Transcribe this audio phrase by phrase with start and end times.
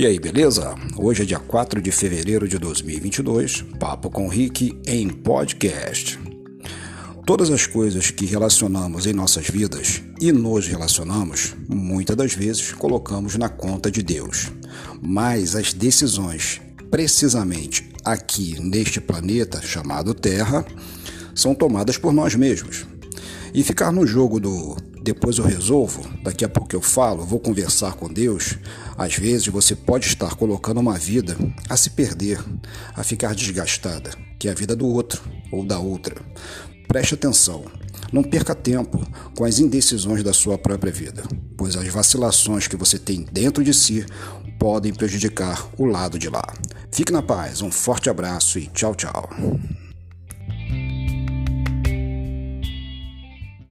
[0.00, 0.74] E aí, beleza?
[0.96, 6.18] Hoje é dia 4 de fevereiro de 2022, Papo com Rick em podcast.
[7.26, 13.36] Todas as coisas que relacionamos em nossas vidas e nos relacionamos, muitas das vezes colocamos
[13.36, 14.50] na conta de Deus.
[15.02, 20.64] Mas as decisões, precisamente aqui neste planeta chamado Terra,
[21.34, 22.86] são tomadas por nós mesmos.
[23.52, 27.94] E ficar no jogo do depois eu resolvo, daqui a pouco eu falo, vou conversar
[27.94, 28.58] com Deus.
[28.98, 31.36] Às vezes você pode estar colocando uma vida
[31.68, 32.38] a se perder,
[32.94, 36.14] a ficar desgastada, que é a vida do outro ou da outra.
[36.86, 37.64] Preste atenção,
[38.12, 41.22] não perca tempo com as indecisões da sua própria vida,
[41.56, 44.04] pois as vacilações que você tem dentro de si
[44.58, 46.44] podem prejudicar o lado de lá.
[46.92, 49.30] Fique na paz, um forte abraço e tchau, tchau.